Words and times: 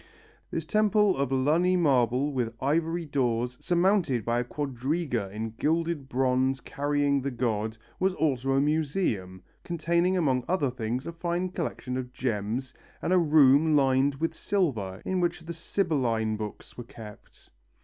This 0.49 0.65
temple 0.65 1.15
of 1.15 1.31
Luni 1.31 1.77
marble 1.77 2.31
with 2.33 2.55
ivory 2.59 3.05
doors, 3.05 3.55
surmounted 3.61 4.25
by 4.25 4.39
a 4.39 4.43
quadriga 4.43 5.29
in 5.29 5.51
gilded 5.59 6.09
bronze 6.09 6.59
carrying 6.59 7.21
the 7.21 7.29
god, 7.29 7.77
was 7.99 8.15
also 8.15 8.53
a 8.53 8.59
museum, 8.61 9.43
containing 9.63 10.17
among 10.17 10.43
other 10.47 10.71
things 10.71 11.05
a 11.05 11.11
fine 11.11 11.49
collection 11.49 11.97
of 11.97 12.11
gems, 12.11 12.73
and 13.03 13.13
a 13.13 13.19
room 13.19 13.75
lined 13.75 14.15
with 14.15 14.33
silver 14.33 15.03
in 15.05 15.19
which 15.19 15.41
the 15.41 15.53
Sibylline 15.53 16.35
Books 16.35 16.75
were 16.75 16.83
kept. 16.83 17.51